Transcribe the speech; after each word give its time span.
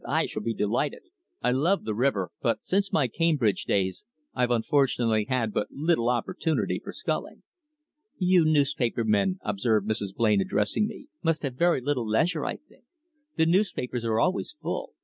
"I 0.09 0.25
shall 0.25 0.41
be 0.41 0.55
delighted. 0.55 1.03
I 1.43 1.51
love 1.51 1.83
the 1.83 1.93
river, 1.93 2.31
but 2.41 2.65
since 2.65 2.91
my 2.91 3.07
Cambridge 3.07 3.65
days 3.65 4.03
I've 4.33 4.49
unfortunately 4.49 5.25
had 5.25 5.53
but 5.53 5.67
little 5.69 6.09
opportunity 6.09 6.81
for 6.83 6.91
sculling." 6.91 7.43
"You 8.17 8.43
newspaper 8.43 9.03
men," 9.03 9.37
observed 9.43 9.87
Mrs. 9.87 10.15
Blain, 10.15 10.41
addressing 10.41 10.87
me, 10.87 11.09
"must 11.21 11.43
have 11.43 11.53
very 11.53 11.81
little 11.81 12.07
leisure, 12.09 12.43
I 12.47 12.57
think. 12.57 12.85
The 13.37 13.45
newspapers 13.45 14.03
are 14.03 14.19
always 14.19 14.55
full. 14.59 14.93